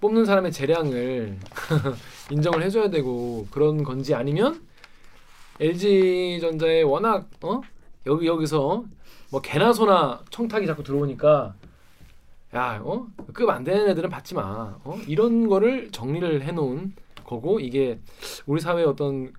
[0.01, 1.37] 뽑는 사람의 재량을
[2.31, 4.61] 인정을 해줘야 되고 그런 건지 아니면
[5.59, 7.61] LG 전자에 워낙 어
[8.07, 8.83] 여기 여기서
[9.31, 11.53] 뭐 개나 소나 청탁이 자꾸 들어오니까
[12.55, 14.75] 야 어 급 안 되는 애들은 받지 마.
[14.83, 14.97] 어?
[15.07, 16.93] 이런 거를 정리를 해 놓은
[17.25, 17.99] 거고 이게
[18.45, 19.33] 우리 사회의 어떤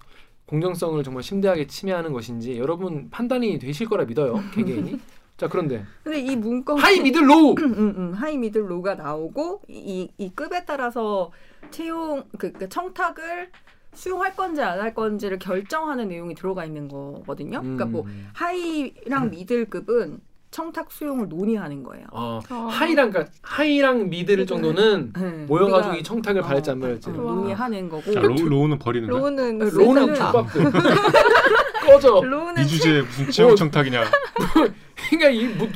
[0.46, 5.00] 공정성을 정말 심대하게 침해하는 것인지 여러분 판단이 되실 거라 믿어요 개개인이.
[5.38, 10.10] 자 그런데 근데 이 문건 high middle low 음, 음, high middle low가 나오고 이,
[10.18, 11.30] 이 급에 따라서
[11.70, 13.50] 채용 그, 그 청탁을
[13.94, 17.60] 수용할 건지 안 할 건지를 결정하는 내용이 들어가 있는 거거든요.
[17.60, 18.28] 그러니까 뭐 음.
[18.32, 20.20] high랑 middle급은
[20.50, 22.06] 청탁 수용을 논의하는 거예요.
[22.10, 22.54] 어, 어.
[22.70, 27.34] high랑 그러니까 high랑 middle 정도는 네, 모여가지고 이 청탁을 받을지 안 어, 어, 와.
[27.34, 28.12] 논의하는 거고.
[28.12, 29.20] 자, 로, low는 버리는 거야?
[29.20, 30.14] 로우는 로우는 세상에.
[30.32, 30.72] 족밥들
[31.86, 34.04] 꺼져 low는 이 주제 무슨 채용 청탁이냐?
[35.10, 35.68] 그러니까 이 뭐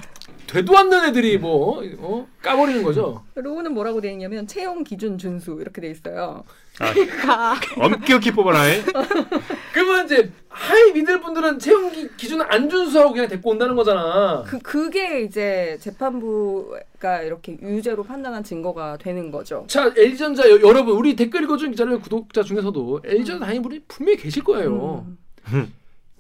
[0.53, 2.27] 되도 않는 애들이 뭐 어?
[2.43, 6.45] 까버리는 거죠 low는 뭐라고 돼 있냐면 채용 기준 준수 이렇게 돼 있어요.
[6.79, 8.63] 아, 엄격히 뽑아라.
[8.63, 8.83] 해.
[9.73, 14.59] 그러면 이제 high middle 분들은 채용 기, 기준을 안 준수하고 그냥 데리고 온다는 거잖아 그
[14.59, 19.65] 그게 이제 재판부가 이렇게 유죄로 판단한 증거가 되는 거죠.
[19.69, 25.07] 자 여, 여러분 우리 댓글 읽어준 기자들 구독자 중에서도 LG전자 다니분이 분명히 계실 거예요
[25.53, 25.73] 음.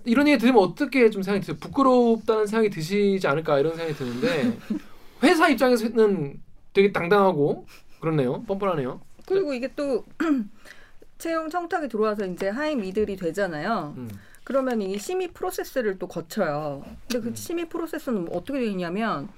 [0.05, 1.57] 이런 얘기 들으면 어떻게 좀 생각이 드세요?
[1.61, 4.59] 부끄럽다는 생각이 드시지 않을까 이런 생각이 드는데
[5.23, 6.41] 회사 입장에서는
[6.73, 7.67] 되게 당당하고
[8.01, 8.43] 그렇네요.
[8.45, 9.01] 뻔뻔하네요.
[9.27, 10.05] 그리고 이게 또
[11.19, 13.95] 채용 청탁이 들어와서 이제 하이 미들이 되잖아요.
[13.97, 14.11] 음.
[14.45, 16.83] 그러면 이 심의 프로세스를 또 거쳐요.
[17.09, 19.29] 근데 그 심의 프로세스는 어떻게 되어 있냐면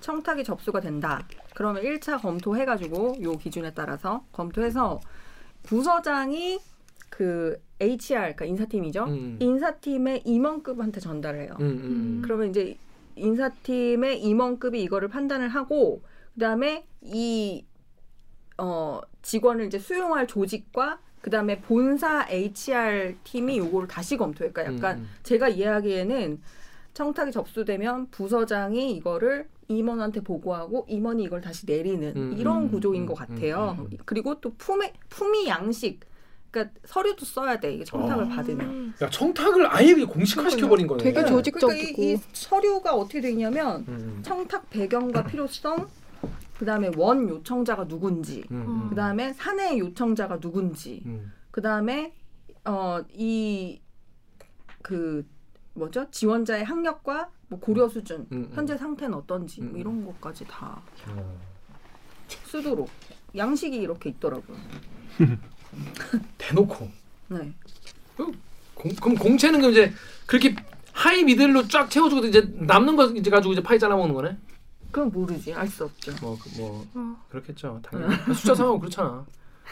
[0.00, 1.26] 청탁이 접수가 된다.
[1.54, 5.00] 그러면 1차 검토해가지고 요 기준에 따라서 검토해서
[5.64, 6.60] 부서장이
[7.14, 9.04] 그 HR, 그러니까 인사팀이죠.
[9.04, 9.36] 음.
[9.38, 11.52] 인사팀의 임원급한테 전달해요.
[11.60, 12.22] 음, 음, 음.
[12.24, 12.76] 그러면 이제
[13.14, 16.02] 인사팀의 임원급이 이거를 판단을 하고
[16.34, 17.64] 그다음에 이
[18.58, 24.50] 어, 직원을 이제 수용할 조직과 그다음에 본사 HR 팀이 요거를 다시 검토해.
[24.50, 26.40] 그러니까 약간 음, 제가 이해하기에는
[26.94, 33.06] 청탁이 접수되면 부서장이 이거를 임원한테 보고하고 임원이 이걸 다시 내리는 음, 이런 음, 구조인 음,
[33.06, 33.76] 것 같아요.
[33.78, 33.98] 음, 음, 음.
[34.04, 36.00] 그리고 또 품의 품위 양식
[36.54, 37.74] 그러니까 서류도 써야 돼.
[37.74, 38.28] 이게 청탁을 어.
[38.28, 38.94] 받으면.
[39.02, 41.02] 야 청탁을 아예 공식화시켜 버린 거네.
[41.02, 41.26] 되게 네.
[41.26, 41.96] 조직적이고.
[41.96, 45.88] 그러니까 이, 이 서류가 어떻게 돼 있냐면 음, 청탁 배경과 필요성,
[46.56, 51.32] 그 다음에 원 요청자가 누군지, 음, 음, 그 다음에 사내 요청자가 누군지, 음.
[51.50, 52.14] 그 다음에
[52.64, 53.82] 어이
[54.80, 55.26] 그
[55.74, 58.50] 뭐죠 지원자의 학력과 뭐 고려 수준, 음, 음.
[58.54, 59.76] 현재 상태는 어떤지 뭐 음.
[59.76, 61.40] 이런 것까지 다 어.
[62.44, 62.88] 쓰도록
[63.36, 64.56] 양식이 이렇게 있더라고요.
[66.38, 66.88] 대놓고.
[67.28, 67.52] 네.
[68.74, 69.92] 공, 그럼 공채는 그럼 이제
[70.26, 70.54] 그렇게
[70.92, 74.36] high middle로 쫙 채워주고 이제 남는 거 이제 가지고 이제 파이 잘라 먹는 거네.
[74.90, 76.12] 그럼 모르지 알 수 없죠.
[76.20, 77.16] 뭐, 그, 뭐 어.
[77.30, 77.80] 그렇겠죠.
[77.82, 79.24] 당연히 숫자 상하고 그렇잖아.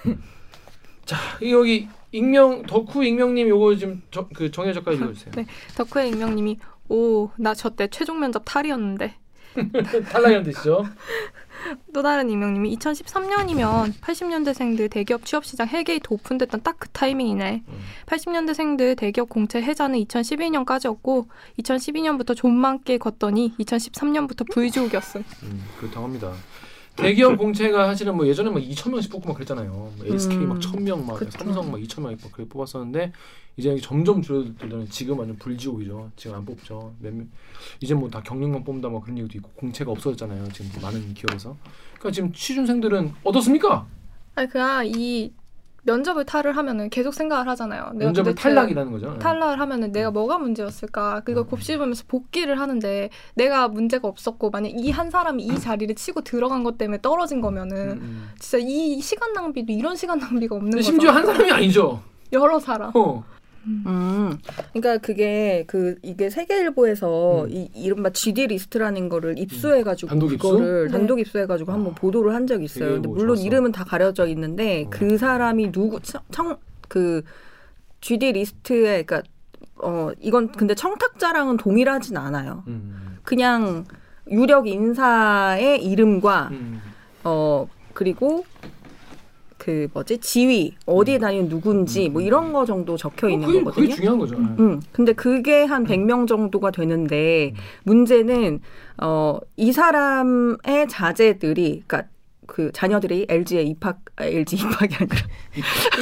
[1.04, 1.16] 자
[1.48, 5.32] 여기 익명 덕후 익명님 요거 지금 저, 그 정해 작가 읽어주세요.
[5.36, 5.46] 네.
[5.76, 9.14] 덕후의 익명님이 오 나 저 때 최종 면접 탈이었는데
[10.10, 10.84] 탈락이라는 뜻이죠.
[11.94, 17.62] 또 다른 익명님이 2013년이면 80년대생들 대기업 취업시장 hell gate 오픈됐던 딱 그 타이밍이네.
[17.68, 17.80] 음.
[18.06, 21.26] 80년대생들 대기업 공채 해자는 2012년까지였고
[21.60, 25.24] 2012년부터 존망 게 걷더니 2013년부터 V족이었음.
[25.44, 26.32] 음, 그렇다고 합니다.
[26.96, 29.70] 대기업 공채가 사실은 뭐 예전에 막 2천 명씩 뽑고 막 그랬잖아요.
[29.72, 31.30] 뭐 SK 막 음, 1,000명 막 그쵸.
[31.38, 33.12] 삼성 막 2천 명 그렇게 뽑았었는데
[33.56, 36.10] 이제 점점 줄어들더니 지금 완전 불지옥이죠.
[36.16, 36.94] 지금 안 뽑죠.
[37.00, 37.28] 몇 명,
[37.80, 40.48] 이제 뭐 다 경력만 뽑는다 뭐 그런 얘기도 있고 공채가 없어졌잖아요.
[40.52, 41.56] 지금 많은 기업에서.
[41.98, 43.86] 그러니까 지금 취준생들은 어떻습니까?
[44.34, 45.32] 아니 그냥 이
[45.84, 47.90] 면접을 탈을 하면은 계속 생각을 하잖아요.
[47.94, 49.18] 면접을 탈락이라는 거죠.
[49.18, 51.20] 탈락을 하면은 내가 뭐가 문제였을까?
[51.20, 56.62] 그걸 곱씹으면서 복귀를 하는데 내가 문제가 없었고 만약 이 한 사람이 이 자리를 치고 들어간
[56.64, 58.28] 것 때문에 떨어진 거면은 음, 음.
[58.38, 60.82] 진짜 이 시간 낭비도 이런 시간 낭비가 없는 거죠.
[60.82, 62.00] 심지어 한 사람이 아니죠.
[62.32, 62.90] 여러 사람.
[62.94, 63.24] 어.
[63.66, 64.38] 음,
[64.72, 67.50] 그러니까 그게 그 이게 세계일보에서 음.
[67.50, 70.48] 이 이른바 GD 리스트라는 거를 입수해 가지고 단독 입수?
[70.50, 70.92] 그거를 네.
[70.92, 72.94] 단독 입수해 가지고 한번 아, 보도를 한 적이 있어요.
[72.94, 73.46] 근데 뭐 물론 좋았어.
[73.46, 74.90] 이름은 다 가려져 있는데 어.
[74.90, 77.22] 그 사람이 누구 청그
[78.00, 79.22] GD 리스트에 그러니까
[79.76, 82.64] 어 이건 근데 청탁자랑은 동일하진 않아요.
[82.66, 83.18] 음.
[83.22, 83.84] 그냥
[84.30, 86.80] 유력 인사의 이름과 음.
[87.24, 88.44] 어 그리고
[89.62, 90.18] 그 뭐지?
[90.18, 93.84] 지위 어디에 다니는 누군지 뭐 이런 거 정도 적혀 있는 어, 그게, 거거든요.
[93.84, 94.36] 그게 중요한 거죠.
[94.36, 98.58] 음, 근데 그게 한 100명 정도가 되는데 문제는
[99.00, 102.10] 어, 이 사람의 자제들이 그러니까
[102.48, 105.16] 그 자녀들이 LG에 입학 아, LG 입학이 아니라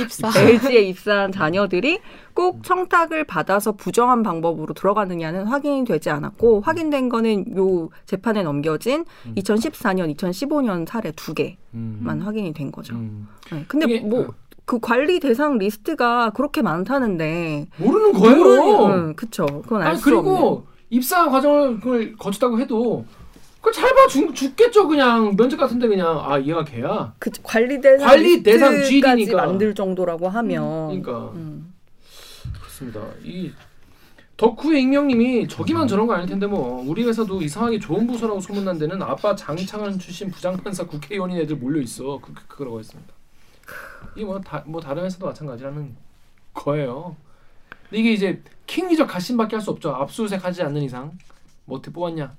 [0.00, 0.28] 입사.
[0.40, 2.00] LG에 입사한 자녀들이
[2.34, 9.34] 꼭 청탁을 받아서 부정한 방법으로 들어가느냐는 확인이 되지 않았고 확인된 거는 요 재판에 넘겨진 음.
[9.36, 12.20] 2014년, 2015년 사례 두 개만 음.
[12.22, 12.94] 확인이 된 거죠.
[12.94, 13.28] 음.
[13.52, 14.34] 네, 근데 이게, 뭐 어.
[14.64, 18.86] 그 관리 대상 리스트가 그렇게 많다는데 모르는 거예요.
[18.86, 19.44] 응, 그쵸.
[19.62, 23.04] 그건 알 아니 수 그리고 입사 과정을 그걸 거쳤다고 해도
[23.60, 27.12] 그걸 잘 봐 주겠죠 그냥 면접 같은데 그냥 아 얘가 걔야.
[27.18, 29.46] 그 관리 대상 관리 대상 리스트까지 GD 니까.
[29.46, 31.74] 만들 정도라고 하면 그러니까 음.
[32.58, 33.00] 그렇습니다.
[33.22, 33.52] 이
[34.38, 39.02] 덕후의 익명님이 저기만 저런 거 아닐 텐데 뭐 우리 회사도 이상하게 좋은 부서라고 소문난 데는
[39.02, 42.18] 아빠 장차관 출신 부장판사 국회의원인 애들 몰려 있어.
[42.22, 43.12] 그, 그 그러고 했습니다.
[44.16, 45.94] 이게 뭐다뭐 뭐 다른 회사도 마찬가지라는
[46.54, 47.14] 거예요.
[47.92, 49.90] 이게 이제 킹리적 가심밖에 할 수 없죠.
[49.90, 51.12] 압수수색 하지 않는 이상
[51.66, 52.34] 뭐 어떻게 뽑았냐.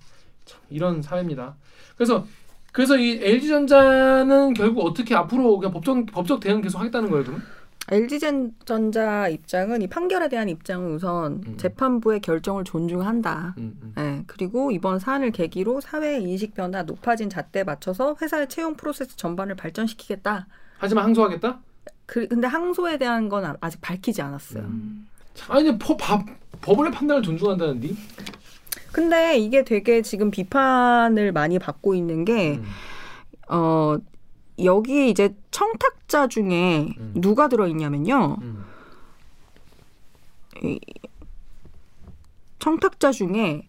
[0.46, 1.56] 참 이런 사회입니다.
[1.96, 2.26] 그래서
[2.72, 7.42] 그래서 이 LG전자는 결국 어떻게 앞으로 그냥 법적 법적 대응 계속 하겠다는 거예요, 그럼?
[7.90, 11.58] LG전자 입장은 이 판결에 대한 입장은 우선 음.
[11.58, 13.56] 재판부의 결정을 존중한다.
[13.58, 13.94] 음, 음.
[13.98, 19.56] 네, 그리고 이번 사안을 계기로 사회 인식 변화, 높아진 잣대에 맞춰서 회사의 채용 프로세스 전반을
[19.56, 20.48] 발전시키겠다.
[20.78, 21.60] 하지만 항소하겠다?
[22.06, 24.64] 그, 근데 항소에 대한 건 아- 아직 밝히지 않았어요.
[24.64, 25.08] 음.
[25.34, 26.24] 참, 아니 법, 법,
[26.62, 27.90] 법원의 판단을 존중한다는데?
[28.92, 32.66] 근데 이게 되게 지금 비판을 많이 받고 있는 게 음.
[33.50, 33.98] 어,
[34.64, 37.14] 여기 이제 청탁자 중에 음.
[37.16, 38.38] 누가 들어있냐면요.
[38.42, 38.66] 음.
[42.60, 43.68] 청탁자 중에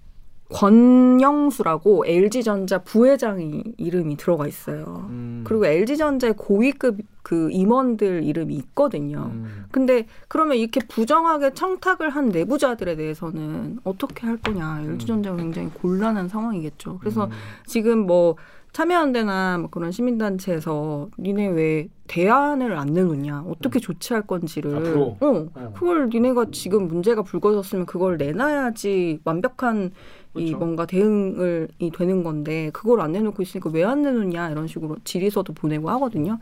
[0.53, 5.07] 권영수라고 LG전자 부회장이 이름이 들어가 있어요.
[5.11, 5.43] 음.
[5.47, 9.31] 그리고 LG전자의 고위급 그 임원들 이름이 있거든요.
[9.33, 9.65] 음.
[9.71, 14.83] 근데 그러면 이렇게 부정하게 청탁을 한 내부자들에 대해서는 어떻게 할 거냐.
[14.85, 16.99] LG전자가 굉장히 곤란한 상황이겠죠.
[16.99, 17.31] 그래서 음.
[17.67, 18.37] 지금 뭐
[18.73, 24.77] 참여연대나 뭐 그런 시민단체에서 니네 왜 대안을 안 내놓냐, 어떻게 조치할 건지를, 음.
[24.77, 25.17] 앞으로?
[25.21, 25.73] 어, 어.
[25.75, 30.57] 그걸 니네가 지금 문제가 불거졌으면 그걸 내놔야지 완벽한 이 그렇죠.
[30.59, 35.53] 뭔가 대응을 이 되는 건데 그걸 안 내놓고 있으니까 왜 안 내놓냐 이런 식으로 질의서도
[35.53, 36.38] 보내고 하거든요.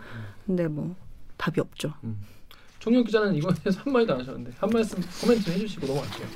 [0.46, 0.94] 근데 뭐
[1.36, 1.92] 답이 없죠.
[2.78, 6.26] 총영 기자는 이거에 대해서 한 마디도 안 하셨는데 한 말씀 코멘트 좀 해주시고 넘어갈게요.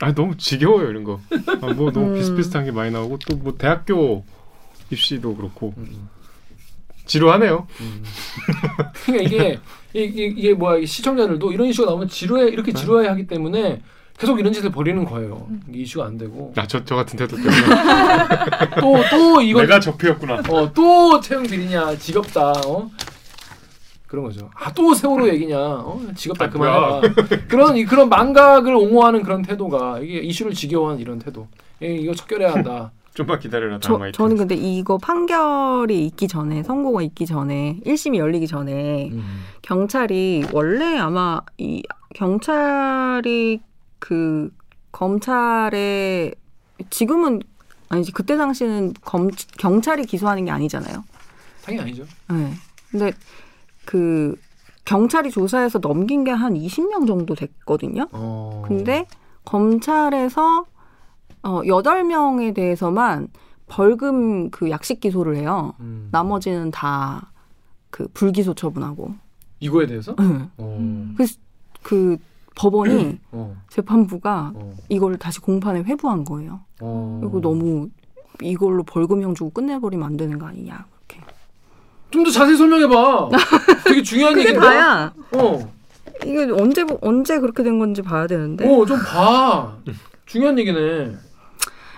[0.00, 1.20] 아 너무 지겨워요 이런 거.
[1.62, 2.14] 아, 뭐 너무 음.
[2.14, 4.24] 비슷비슷한 게 많이 나오고 또 뭐 대학교
[4.90, 6.08] 입시도 그렇고 음.
[7.06, 7.66] 지루하네요.
[9.04, 9.58] 그러니까 이게
[9.94, 12.80] 이게, 이게 뭐야 시청자들도 이런 이슈가 나오면 지루해 이렇게 네.
[12.80, 13.80] 지루해 하기 때문에
[14.18, 15.46] 계속 이런 짓을 벌이는 거예요.
[15.72, 17.52] 이슈가 안 되고 아저 저 같은 태도 때문에
[18.80, 20.42] 또 또 이거 내가 적폐였구나.
[20.48, 22.90] 어또 채용 비리냐 지겹다 어
[24.06, 24.48] 그런 거죠.
[24.54, 27.00] 아 또 세월호 얘기냐 어 지겹다 아, 그만해라
[27.48, 31.46] 그런 이- 그런 망각을 옹호하는 그런 태도가 이게 이슈를 지겨워하는 이런 태도
[31.82, 32.92] 예, 이거 척결해야 한다.
[33.16, 33.98] 좀만 기다려라 저.
[34.12, 39.10] 저는 근데 이거 판결이 있기 전에 선고가 있기 전에 1심이 열리기 전에
[39.62, 41.82] 경찰이 원래 아마 이
[42.14, 43.60] 경찰이
[44.06, 44.50] 그
[44.92, 46.32] 검찰에
[46.90, 47.40] 지금은
[47.88, 51.02] 아니지 그때 당시는 검 경찰이 기소하는 게 아니잖아요.
[51.64, 52.04] 당연히 아니죠.
[52.30, 52.52] 네.
[52.90, 53.12] 근데
[53.84, 54.36] 그
[54.84, 58.06] 경찰이 조사해서 넘긴 게 한 20명 정도 됐거든요.
[58.12, 58.62] 어.
[58.64, 59.06] 근데
[59.44, 60.66] 검찰에서
[61.42, 63.26] 어 8명에 대해서만
[63.66, 65.74] 벌금 그 약식 기소를 해요.
[65.80, 66.08] 음.
[66.12, 67.32] 나머지는 다
[67.90, 69.14] 그 불기소 처분하고.
[69.60, 70.48] 이거에 대해서 네.
[70.58, 71.12] 어.
[71.16, 71.36] 그래서
[71.82, 72.18] 그
[72.56, 73.54] 법원이 어.
[73.68, 74.74] 재판부가 어.
[74.88, 76.60] 이걸 다시 공판에 회부한 거예요.
[76.80, 77.20] 어.
[77.22, 77.88] 이거 너무
[78.40, 80.84] 이걸로 벌금형 주고 끝내버리면 안 되는 거 아니냐.
[81.06, 81.22] 그렇게.
[82.10, 83.28] 좀 더 자세히 설명해봐.
[83.86, 84.58] 되게 중요한 얘기인데.
[84.60, 85.12] 다야.
[85.34, 85.72] 어.
[86.24, 88.66] 이게 언제 언제 그렇게 된 건지 봐야 되는데.
[88.66, 89.76] 어, 좀 봐.
[90.24, 91.14] 중요한 얘기네.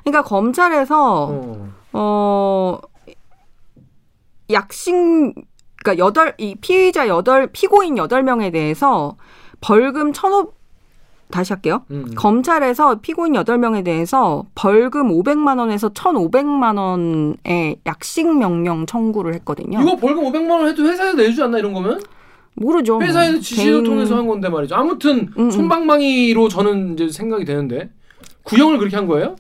[0.04, 1.68] 그러니까 검찰에서 어.
[1.92, 2.78] 어
[4.50, 4.92] 약식
[5.82, 9.16] 그러니까 여덟 이 피의자 여덟 피고인 여덟 명에 대해서
[9.60, 10.52] 벌금 천오
[11.30, 11.82] 다시 할게요.
[11.90, 12.06] 음.
[12.16, 19.80] 검찰에서 피고인 8명에 대해서 벌금 500만 원에서 1,500만 원의 약식 명령 청구를 했거든요.
[19.82, 22.00] 이거 벌금 500만 원 해도 회사에서 내주지 않나 이런 거면?
[22.54, 23.00] 모르죠.
[23.00, 24.74] 회사에서 지시를 개인- 통해서 한 건데 말이죠.
[24.74, 25.50] 아무튼 음, 음.
[25.50, 27.90] 손방망이로 저는 이제 생각이 되는데
[28.44, 29.36] 구형을 그렇게 한 거예요?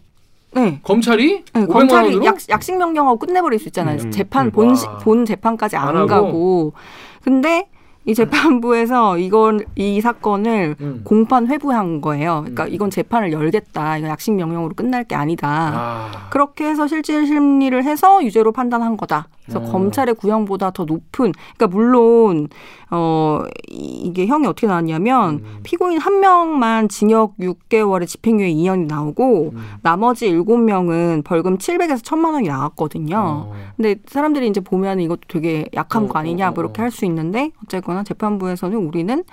[0.52, 0.80] 네.
[0.82, 2.24] 검찰이 네, 500만 검찰이 원으로?
[2.26, 3.98] 약, 약식 명령하고 끝내버릴 수 있잖아요.
[4.02, 4.50] 음, 재판 음.
[4.50, 4.74] 본, 와.
[4.74, 6.06] 시- 본 재판까지 안, 안?
[6.06, 6.74] 가고.
[7.22, 7.68] 근데
[8.08, 11.02] 이 재판부에서 이건 이 사건을 음.
[11.04, 12.40] 공판 회부한 거예요.
[12.40, 12.68] 그러니까 음.
[12.72, 13.98] 이건 재판을 열겠다.
[13.98, 15.48] 이거 약식 명령으로 끝날 게 아니다.
[15.48, 16.28] 아.
[16.30, 19.28] 그렇게 해서 실질 심리를 해서 유죄로 판단한 거다.
[19.48, 19.72] 그래서 어.
[19.72, 22.48] 검찰의 구형보다 더 높은, 그러니까 물론
[22.90, 25.60] 어 이- 이게 형이 어떻게 나왔냐면 음.
[25.62, 29.58] 피고인 한 명만 징역 6개월에 집행유예 2년이 나오고 음.
[29.82, 33.16] 나머지 7명은 벌금 700에서 1000만 원이 나왔거든요.
[33.18, 33.52] 어.
[33.76, 36.84] 근데 사람들이 이제 보면 이것도 되게 약한 어, 거 아니냐 어, 뭐 이렇게 어.
[36.84, 39.24] 할수 있는데 어쨌거나 재판부에서는 우리는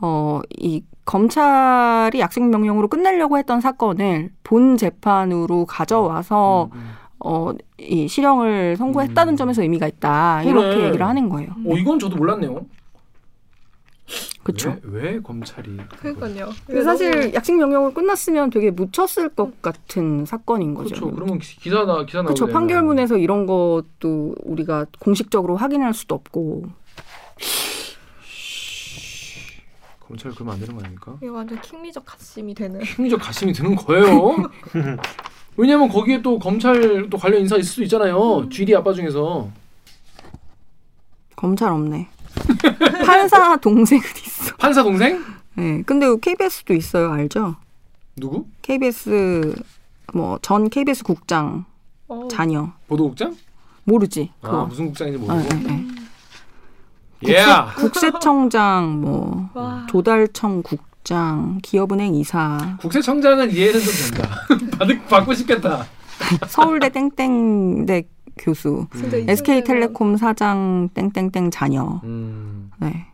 [0.00, 6.90] 어이 검찰이 약식 명령으로 끝내려고 했던 사건을 본 재판으로 가져와서 음, 음.
[7.24, 9.36] 어 이 실형을 선고했다는 음.
[9.36, 10.50] 점에서 의미가 있다 그래.
[10.50, 11.50] 이렇게 얘기를 하는 거예요.
[11.66, 12.64] 어 이건 저도 몰랐네요.
[14.44, 14.76] 그렇죠.
[14.84, 16.50] 왜, 왜 검찰이 그러니까요.
[16.66, 20.94] 근데 사실 약식 명령으로 끝났으면 되게 묻혔을 것 같은 사건인 거죠.
[20.94, 21.10] 그렇죠.
[21.14, 22.46] 그러면 기- 기사 나 기사 나오게 그렇죠.
[22.46, 26.64] 판결문에서 이런 것도 우리가 공식적으로 확인할 수도 없고.
[30.00, 31.14] 검찰 그러면 안 되는 거 아닙니까?
[31.18, 32.84] 이게 완전 킹리적 가심이 되는.
[32.84, 34.36] 심리적 가심이 드는 거예요.
[35.56, 38.48] 왜냐면 거기에 또 검찰 또 관련 인사 있을 수 있잖아요.
[38.48, 39.48] GD 아빠 중에서
[41.36, 42.08] 검찰 없네.
[43.04, 44.56] 판사 동생은 있어.
[44.56, 45.22] 판사 동생
[45.54, 45.82] 네.
[45.84, 47.12] 근데 KBS도 있어요.
[47.12, 47.56] 알죠?
[48.16, 48.46] 누구?
[48.62, 49.54] KBS
[50.14, 51.64] 뭐 전 KBS 국장
[52.08, 52.72] 어, 자녀.
[52.88, 53.36] 보도국장?
[53.84, 54.30] 모르지.
[54.42, 54.64] 아 그거.
[54.66, 55.48] 무슨 국장인지 아, 모르고.
[55.56, 55.86] 네, 네.
[57.28, 57.44] 예.
[57.76, 59.86] 국세청장 뭐 와.
[59.88, 64.36] 조달청 국 장 기업은행 이사 국세청장은 이해는 좀 된다.
[64.78, 65.86] 받을 받고 싶겠다.
[66.46, 68.04] 서울대 땡땡대
[68.38, 73.06] 교수 이 SK텔레콤 사장 땡땡땡 자녀 음, 네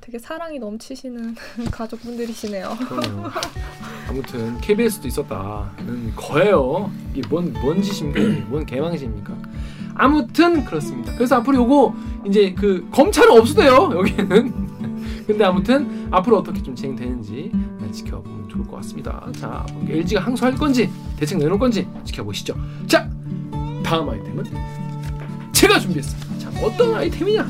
[0.00, 1.34] 되게 사랑이 넘치시는
[1.72, 2.68] 가족분들이시네요.
[4.08, 6.88] 아무튼 KBS도 있었다는 거예요.
[7.12, 8.46] 이게 뭔, 뭔 짓입니까?
[8.48, 9.34] 뭔 개망신입니까?
[9.94, 11.12] 아무튼 그렇습니다.
[11.16, 11.94] 그래서 앞으로 요거
[12.26, 14.71] 이제 그 검찰은 없어요 여기는.
[15.32, 17.50] 근데 아무튼 앞으로 어떻게 좀 진행되는지
[17.90, 19.26] 지켜보면 좋을 것 같습니다.
[19.32, 22.54] 자, LG가 항소할 건지 대책 내놓을 건지 지켜보시죠.
[22.86, 23.08] 자,
[23.82, 24.44] 다음 아이템은
[25.52, 26.38] 제가 준비했습니다.
[26.38, 27.48] 자, 어떤 아이템이냐?